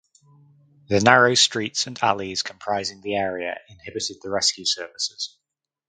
[0.87, 5.37] The narrow streets and alleys comprising the area inhibited the rescue services.